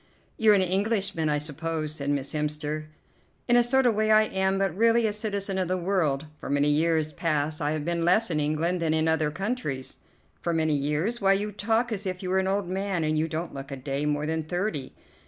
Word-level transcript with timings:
"You're 0.35 0.55
an 0.55 0.63
Englishman, 0.63 1.29
I 1.29 1.37
suppose," 1.37 1.93
said 1.93 2.09
Miss 2.09 2.33
Hemster. 2.33 2.85
"In 3.47 3.55
a 3.55 3.63
sort 3.63 3.85
of 3.85 3.93
way 3.93 4.09
I 4.09 4.23
am, 4.23 4.57
but 4.57 4.75
really 4.75 5.05
a 5.05 5.13
citizen 5.13 5.59
of 5.59 5.67
the 5.67 5.77
world. 5.77 6.25
For 6.39 6.49
many 6.49 6.69
years 6.69 7.11
past 7.13 7.61
I 7.61 7.73
have 7.73 7.85
been 7.85 8.03
less 8.03 8.31
in 8.31 8.39
England 8.39 8.81
than 8.81 8.95
in 8.95 9.07
other 9.07 9.29
countries." 9.29 9.99
"For 10.41 10.53
many 10.55 10.73
years? 10.73 11.21
Why, 11.21 11.33
you 11.33 11.51
talk 11.51 11.91
as 11.91 12.07
if 12.07 12.23
you 12.23 12.31
were 12.31 12.39
an 12.39 12.47
old 12.47 12.67
man, 12.67 13.03
and 13.03 13.15
you 13.15 13.27
don't 13.27 13.53
look 13.53 13.69
a 13.69 13.77
day 13.77 14.07
more 14.07 14.25
than 14.25 14.41
thirty." 14.41 14.93